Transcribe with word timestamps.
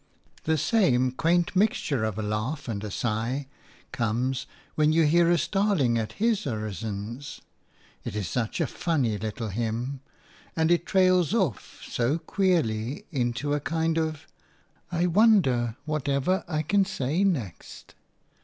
The 0.45 0.57
same 0.57 1.11
quaint 1.11 1.55
mixture 1.55 2.03
of 2.03 2.17
a 2.17 2.23
laugh 2.23 2.67
and 2.67 2.83
a 2.83 2.89
sigh 2.89 3.45
comes 3.91 4.47
when 4.73 4.91
you 4.91 5.03
hear 5.03 5.29
a 5.29 5.37
starling 5.37 5.99
at 5.99 6.13
his 6.13 6.47
orisons. 6.47 7.39
It 8.03 8.15
is 8.15 8.27
such 8.27 8.59
a 8.59 8.65
funny 8.65 9.19
little 9.19 9.49
hymn, 9.49 9.99
and 10.55 10.71
it 10.71 10.87
trails 10.87 11.35
off 11.35 11.83
so 11.87 12.17
queerly 12.17 13.05
into 13.11 13.53
a 13.53 13.59
kind 13.59 13.99
of– 13.99 14.25
"I 14.91 15.05
wonder 15.05 15.75
whatever 15.85 16.45
I 16.47 16.63
can 16.63 16.83
say 16.83 17.23
next!" 17.23 17.93